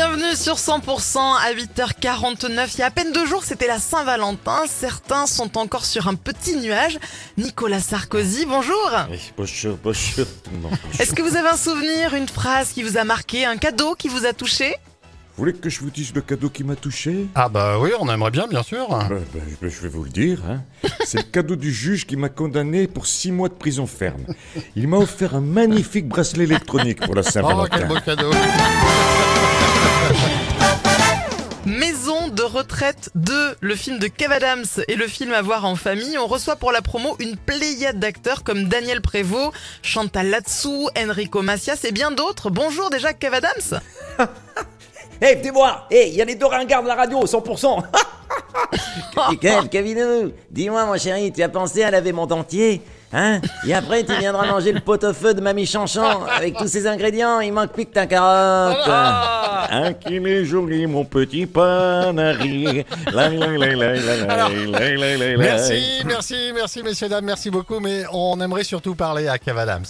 Bienvenue 0.00 0.36
sur 0.36 0.54
100% 0.54 1.18
à 1.18 1.52
8h49. 1.54 2.68
Il 2.74 2.78
y 2.78 2.82
a 2.82 2.86
à 2.86 2.90
peine 2.92 3.10
deux 3.12 3.26
jours, 3.26 3.42
c'était 3.42 3.66
la 3.66 3.80
Saint-Valentin. 3.80 4.60
Certains 4.68 5.26
sont 5.26 5.58
encore 5.58 5.84
sur 5.84 6.06
un 6.06 6.14
petit 6.14 6.54
nuage. 6.54 7.00
Nicolas 7.36 7.80
Sarkozy, 7.80 8.46
bonjour. 8.46 8.92
Oui, 9.10 9.18
bonjour, 9.36 9.76
bonjour 9.82 10.24
tout 10.44 10.50
le 10.52 10.58
monde. 10.58 10.70
bonjour. 10.84 11.00
Est-ce 11.00 11.12
que 11.16 11.22
vous 11.22 11.34
avez 11.34 11.48
un 11.48 11.56
souvenir, 11.56 12.14
une 12.14 12.28
phrase 12.28 12.68
qui 12.70 12.84
vous 12.84 12.96
a 12.96 13.02
marqué, 13.02 13.44
un 13.44 13.56
cadeau 13.56 13.96
qui 13.96 14.06
vous 14.06 14.24
a 14.24 14.32
touché? 14.32 14.76
Vous 15.36 15.42
voulez 15.42 15.52
que 15.52 15.68
je 15.68 15.80
vous 15.80 15.90
dise 15.90 16.14
le 16.14 16.20
cadeau 16.20 16.48
qui 16.48 16.62
m'a 16.62 16.76
touché? 16.76 17.26
Ah 17.34 17.48
bah 17.48 17.80
oui, 17.80 17.90
on 17.98 18.08
aimerait 18.08 18.30
bien, 18.30 18.46
bien 18.46 18.62
sûr. 18.62 18.86
Ben, 18.88 19.08
ben, 19.08 19.20
ben, 19.60 19.68
Je 19.68 19.80
vais 19.80 19.88
vous 19.88 20.04
le 20.04 20.10
dire. 20.10 20.38
hein. 20.48 20.62
C'est 21.04 21.18
le 21.18 21.24
cadeau 21.24 21.56
du 21.56 21.72
juge 21.74 22.06
qui 22.06 22.14
m'a 22.16 22.28
condamné 22.28 22.86
pour 22.86 23.08
six 23.08 23.32
mois 23.32 23.48
de 23.48 23.54
prison 23.54 23.88
ferme. 23.88 24.22
Il 24.76 24.86
m'a 24.86 24.98
offert 24.98 25.34
un 25.34 25.40
magnifique 25.40 26.06
bracelet 26.06 26.44
électronique 26.44 27.00
pour 27.04 27.16
la 27.16 27.22
Oh, 27.22 27.24
quel 27.24 27.32
Saint-Valentin. 27.32 27.86
beau 27.86 27.98
cadeau. 27.98 28.30
Retraite 32.58 33.10
2, 33.14 33.56
le 33.60 33.76
film 33.76 34.00
de 34.00 34.08
Kev 34.08 34.32
Adams 34.32 34.64
et 34.88 34.96
le 34.96 35.06
film 35.06 35.32
à 35.32 35.42
voir 35.42 35.64
en 35.64 35.76
famille. 35.76 36.18
On 36.18 36.26
reçoit 36.26 36.56
pour 36.56 36.72
la 36.72 36.82
promo 36.82 37.14
une 37.20 37.36
pléiade 37.36 38.00
d'acteurs 38.00 38.42
comme 38.42 38.64
Daniel 38.64 39.00
Prévost, 39.00 39.52
Chantal 39.80 40.28
Latsou, 40.28 40.88
Enrico 40.98 41.40
Macias 41.42 41.84
et 41.84 41.92
bien 41.92 42.10
d'autres. 42.10 42.50
Bonjour 42.50 42.90
déjà 42.90 43.12
Kev 43.12 43.36
Adams. 43.36 43.80
Hé, 45.22 45.36
venez 45.36 45.50
voir 45.52 45.86
Hé, 45.88 46.08
il 46.08 46.14
y 46.14 46.22
a 46.22 46.24
les 46.24 46.34
deux 46.34 46.46
ringards 46.46 46.82
de 46.82 46.88
la 46.88 46.96
radio, 46.96 47.24
100% 47.24 47.84
Et 49.32 49.36
Kev, 49.40 49.68
Kevinou, 49.68 50.32
dis-moi 50.50 50.84
mon 50.84 50.96
chéri, 50.96 51.32
tu 51.32 51.40
as 51.44 51.48
pensé 51.48 51.84
à 51.84 51.92
laver 51.92 52.12
mon 52.12 52.26
dentier 52.26 52.82
Hein? 53.12 53.40
Et 53.66 53.72
après, 53.72 54.04
tu 54.04 54.12
viendras 54.14 54.46
manger 54.46 54.70
le 54.70 54.80
pot-au-feu 54.80 55.32
de 55.32 55.40
Mamie 55.40 55.64
Chanchan 55.64 56.24
avec 56.24 56.56
tous 56.56 56.68
ces 56.68 56.86
ingrédients, 56.86 57.40
il 57.40 57.52
manque 57.52 57.72
plus 57.72 57.86
que 57.86 57.92
ta 57.92 58.06
carotte 58.06 58.86
Ah, 59.70 59.92
qu'il 59.92 60.26
est 60.26 60.44
joli, 60.44 60.86
mon 60.86 61.04
petit 61.04 61.46
panari. 61.46 62.84
La, 63.12 63.28
la, 63.28 63.56
la, 63.56 64.32
Alors. 64.32 64.50
Merci, 65.38 66.02
merci, 66.06 66.52
merci, 66.54 66.82
messieurs, 66.82 67.08
dames, 67.08 67.24
merci 67.24 67.50
beaucoup, 67.50 67.80
mais 67.80 68.04
on 68.12 68.40
aimerait 68.40 68.64
surtout 68.64 68.94
parler 68.94 69.28
à 69.28 69.38
Kev 69.38 69.58
Adams. 69.58 69.84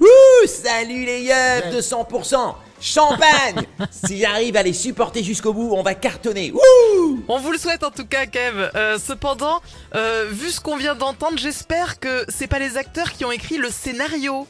Ouh, 0.00 0.46
salut 0.46 1.04
les 1.04 1.22
yeux 1.22 1.72
de 1.74 1.80
100% 1.80 2.54
Champagne 2.80 3.62
Si 3.90 4.18
j'arrive 4.18 4.56
à 4.56 4.62
les 4.62 4.74
supporter 4.74 5.22
jusqu'au 5.24 5.54
bout, 5.54 5.70
on 5.72 5.82
va 5.82 5.94
cartonner 5.94 6.52
Ouh 6.52 7.22
On 7.28 7.38
vous 7.38 7.52
le 7.52 7.58
souhaite 7.58 7.82
en 7.82 7.90
tout 7.90 8.04
cas, 8.04 8.26
Kev. 8.26 8.70
Euh, 8.74 8.98
cependant, 8.98 9.62
euh, 9.94 10.26
vu 10.30 10.50
ce 10.50 10.60
qu'on 10.60 10.76
vient 10.76 10.94
d'entendre, 10.94 11.38
j'espère 11.38 11.98
que 11.98 12.24
c'est 12.28 12.46
pas 12.46 12.58
les 12.58 12.76
acteurs 12.76 13.12
qui 13.12 13.24
ont 13.24 13.32
écrit 13.32 13.56
le 13.56 13.70
scénario. 13.70 14.46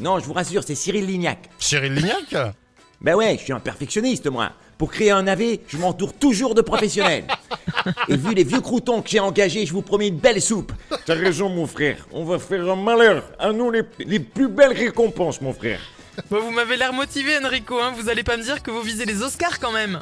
Non, 0.00 0.18
je 0.18 0.24
vous 0.24 0.32
rassure, 0.32 0.62
c'est 0.64 0.74
Cyril 0.74 1.06
Lignac 1.06 1.38
Cyril 1.58 1.94
Lignac? 1.94 2.54
Ben 3.00 3.14
ouais, 3.14 3.36
je 3.38 3.44
suis 3.44 3.52
un 3.52 3.60
perfectionniste, 3.60 4.26
moi. 4.26 4.50
Pour 4.76 4.90
créer 4.90 5.10
un 5.10 5.26
AV, 5.26 5.58
je 5.68 5.76
m'entoure 5.76 6.12
toujours 6.12 6.54
de 6.54 6.62
professionnels. 6.62 7.24
Et 8.08 8.16
vu 8.16 8.34
les 8.34 8.44
vieux 8.44 8.60
croutons 8.60 9.02
que 9.02 9.08
j'ai 9.08 9.20
engagés, 9.20 9.66
je 9.66 9.72
vous 9.72 9.82
promets 9.82 10.08
une 10.08 10.18
belle 10.18 10.42
soupe. 10.42 10.72
T'as 11.06 11.14
raison, 11.14 11.48
mon 11.48 11.66
frère. 11.66 12.06
On 12.12 12.24
va 12.24 12.38
faire 12.38 12.68
un 12.68 12.76
malheur. 12.76 13.24
À 13.38 13.52
nous, 13.52 13.70
les, 13.70 13.82
les 14.00 14.20
plus 14.20 14.48
belles 14.48 14.72
récompenses, 14.72 15.40
mon 15.40 15.52
frère. 15.52 15.80
Bon, 16.30 16.40
vous 16.40 16.50
m'avez 16.50 16.76
l'air 16.76 16.92
motivé, 16.92 17.38
Enrico. 17.44 17.78
Hein. 17.80 17.92
Vous 17.96 18.08
allez 18.08 18.24
pas 18.24 18.36
me 18.36 18.42
dire 18.42 18.62
que 18.62 18.70
vous 18.70 18.82
visez 18.82 19.04
les 19.04 19.22
Oscars 19.22 19.60
quand 19.60 19.72
même. 19.72 20.00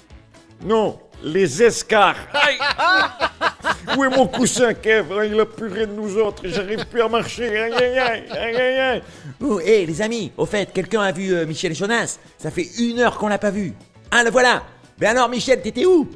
Non, 0.64 0.98
les 1.22 1.62
escars. 1.62 2.16
Aïe 2.32 2.58
Où 3.96 4.04
est 4.04 4.08
mon 4.16 4.26
coussin, 4.26 4.74
Kev 4.74 5.06
Ah, 5.18 5.24
Il 5.24 5.38
a 5.40 5.46
plus 5.46 5.68
rien 5.68 5.86
de 5.86 5.92
nous 5.92 6.16
autres. 6.18 6.42
J'arrive 6.46 6.86
plus 6.86 7.00
à 7.02 7.08
marcher. 7.08 7.48
Aïe, 7.58 7.72
aïe, 7.72 7.98
aïe, 7.98 8.24
aïe, 8.30 8.56
aïe, 8.56 8.80
aïe. 8.80 9.02
Ouh, 9.40 9.60
hé 9.60 9.86
les 9.86 10.02
amis, 10.02 10.32
au 10.36 10.44
fait, 10.46 10.72
quelqu'un 10.72 11.02
a 11.02 11.12
vu 11.12 11.32
euh, 11.32 11.46
Michel 11.46 11.74
Jonas? 11.74 12.18
Ça 12.38 12.50
fait 12.50 12.66
une 12.78 12.98
heure 13.00 13.16
qu'on 13.16 13.28
l'a 13.28 13.38
pas 13.38 13.50
vu. 13.50 13.72
Ah, 14.10 14.22
le 14.24 14.30
voilà 14.30 14.62
Ben 14.98 15.10
alors, 15.16 15.28
Michel, 15.28 15.60
t'étais 15.62 15.86
où? 15.86 16.08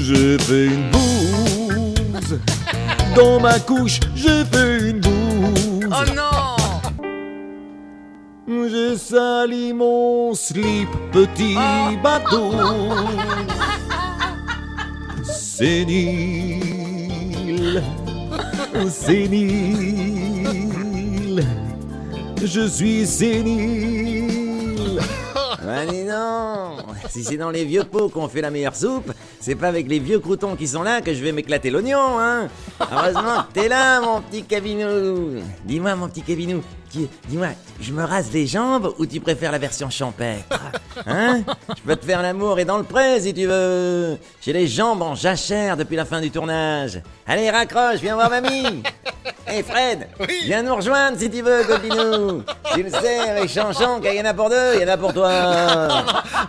J'ai 0.00 0.38
fait 0.38 0.66
une 0.66 0.90
bouse. 0.90 2.38
Dans 3.14 3.40
ma 3.40 3.58
couche, 3.60 4.00
j'ai 4.14 4.44
fait 4.44 4.78
une 4.90 5.00
bouse. 5.00 5.88
Oh 5.90 6.04
non 6.14 6.22
J'ai 8.68 8.96
sali 8.96 9.72
mon 9.72 10.34
slip, 10.34 10.88
petit 11.12 11.56
bateau. 12.02 12.52
Sénile, 15.62 16.58
sénile, 18.90 19.84
je 22.44 22.66
suis 22.66 23.06
sénile. 23.06 24.98
Ah 25.36 25.84
non 25.86 26.81
Si 27.08 27.24
c'est 27.24 27.36
dans 27.36 27.50
les 27.50 27.64
vieux 27.64 27.84
pots 27.84 28.08
qu'on 28.08 28.28
fait 28.28 28.40
la 28.40 28.50
meilleure 28.50 28.76
soupe, 28.76 29.12
c'est 29.40 29.54
pas 29.54 29.68
avec 29.68 29.88
les 29.88 29.98
vieux 29.98 30.18
croutons 30.20 30.56
qui 30.56 30.66
sont 30.68 30.82
là 30.82 31.00
que 31.00 31.12
je 31.14 31.22
vais 31.22 31.32
m'éclater 31.32 31.70
l'oignon, 31.70 32.18
hein. 32.18 32.48
Heureusement 32.92 33.42
que 33.48 33.52
t'es 33.60 33.68
là, 33.68 34.00
mon 34.00 34.20
petit 34.20 34.42
Cavinou 34.44 35.40
Dis-moi, 35.64 35.94
mon 35.96 36.08
petit 36.08 36.22
Cavinou, 36.22 36.62
tu- 36.92 37.08
dis-moi, 37.28 37.48
je 37.80 37.92
me 37.92 38.04
rase 38.04 38.30
les 38.32 38.46
jambes 38.46 38.92
ou 38.98 39.06
tu 39.06 39.20
préfères 39.20 39.52
la 39.52 39.58
version 39.58 39.88
champêtre 39.90 40.60
Hein? 41.06 41.42
Je 41.76 41.82
peux 41.84 41.96
te 41.96 42.04
faire 42.04 42.22
l'amour 42.22 42.58
et 42.58 42.64
dans 42.64 42.76
le 42.78 42.84
pré 42.84 43.20
si 43.20 43.32
tu 43.34 43.46
veux. 43.46 44.18
J'ai 44.42 44.52
les 44.52 44.66
jambes 44.68 45.02
en 45.02 45.14
jachère 45.14 45.76
depuis 45.76 45.96
la 45.96 46.04
fin 46.04 46.20
du 46.20 46.30
tournage. 46.30 47.00
Allez, 47.26 47.50
raccroche, 47.50 48.00
viens 48.00 48.14
voir 48.14 48.28
mamie 48.30 48.82
Hé 49.48 49.62
Fred, 49.62 50.08
viens 50.44 50.62
nous 50.62 50.74
rejoindre 50.76 51.18
si 51.18 51.28
tu 51.30 51.42
veux, 51.42 51.64
copinou 51.64 52.42
Tu 52.74 52.82
le 52.84 52.90
sais, 52.90 53.18
avec 53.18 53.50
Chanchon, 53.50 54.00
qu'il 54.00 54.14
y 54.14 54.20
en 54.20 54.24
a 54.24 54.32
pour 54.34 54.48
deux, 54.48 54.74
il 54.76 54.80
y 54.82 54.84
en 54.84 54.88
a 54.88 54.96
pour 54.96 55.12
toi 55.12 55.30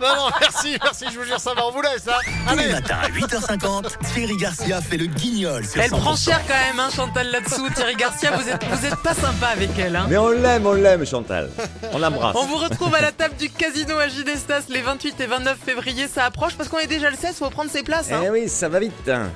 Non, 0.00 0.16
non, 0.16 0.28
merci, 0.40 0.76
merci, 0.82 1.06
je 1.12 1.18
vous 1.18 1.24
jure, 1.24 1.40
ça 1.40 1.54
va, 1.54 1.66
on 1.66 1.70
vous 1.72 1.82
laisse, 1.82 2.06
hein. 2.08 2.12
Tous 2.48 2.56
les 2.56 2.64
Allez 2.64 2.72
matins 2.72 2.98
à 3.02 3.08
8h50, 3.08 3.86
Thierry 4.14 4.36
Garcia 4.36 4.80
fait 4.80 4.96
le 4.96 5.06
guignol 5.06 5.64
sur 5.66 5.80
Elle 5.82 5.90
100%. 5.90 6.00
prend 6.00 6.16
cher 6.16 6.40
quand 6.46 6.54
même, 6.54 6.80
hein, 6.80 6.88
Chantal 6.94 7.30
là-dessous. 7.30 7.68
Thierry 7.74 7.96
Garcia, 7.96 8.30
vous 8.36 8.48
êtes, 8.48 8.64
vous 8.64 8.86
êtes 8.86 8.96
pas 8.96 9.14
sympa 9.14 9.48
avec 9.48 9.70
elle. 9.78 9.96
Hein. 9.96 10.06
Mais 10.08 10.16
on 10.16 10.30
l'aime, 10.30 10.66
on 10.66 10.74
l'aime, 10.74 11.04
Chantal. 11.04 11.50
On 11.92 11.98
l'embrasse. 11.98 12.36
On 12.36 12.46
vous 12.46 12.56
retrouve 12.56 12.94
à 12.94 13.00
la 13.00 13.12
table 13.12 13.34
du 13.36 13.50
casino 13.50 13.98
à 13.98 14.08
Gidestas 14.08 14.62
les 14.68 14.80
28 14.82 15.20
et 15.20 15.26
29 15.26 15.56
février. 15.64 16.06
Ça 16.08 16.24
approche 16.24 16.54
parce 16.54 16.68
qu'on 16.68 16.78
est 16.78 16.86
déjà 16.86 17.10
le 17.10 17.16
16, 17.16 17.36
faut 17.36 17.50
prendre 17.50 17.70
ses 17.70 17.82
places. 17.82 18.12
Hein. 18.12 18.20
Eh 18.24 18.30
oui, 18.30 18.48
ça 18.48 18.68
va 18.68 18.78
vite 18.78 19.08
hein. 19.08 19.30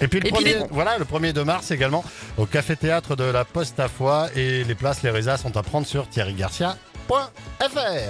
Et 0.00 0.08
puis 0.08 0.20
le 0.20 0.26
Et 0.26 0.30
puis 0.30 0.32
premier, 0.32 0.54
les- 0.54 0.64
voilà, 0.70 0.98
le 0.98 1.04
1er 1.04 1.32
de 1.32 1.42
mars 1.42 1.70
également 1.70 2.04
au 2.36 2.46
Café 2.46 2.76
Théâtre 2.76 3.16
de 3.16 3.24
la 3.24 3.44
Poste 3.44 3.78
à 3.80 3.88
Foix 3.88 4.28
et 4.34 4.64
les 4.64 4.74
places, 4.74 5.02
les 5.02 5.10
résas 5.10 5.36
sont 5.38 5.56
à 5.56 5.62
prendre 5.62 5.86
sur 5.86 6.08
thierrygarcia.fr. 6.08 6.76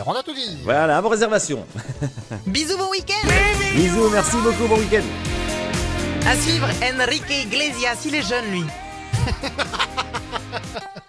On 0.06 0.12
a 0.12 0.23
tout 0.23 0.34
dit. 0.34 0.59
Voilà, 0.65 1.00
vos 1.00 1.09
réservations. 1.09 1.65
Bisous, 2.47 2.78
bon 2.78 2.91
week-end 2.91 3.28
Bisous, 3.75 4.09
merci 4.11 4.37
beaucoup, 4.39 4.67
bon 4.69 4.78
week-end. 4.78 5.03
À 6.27 6.34
suivre, 6.37 6.67
Enrique 6.99 7.28
Iglesias, 7.31 8.03
il 8.06 8.15
est 8.15 8.23
jeune 8.27 8.50
lui. 8.50 8.65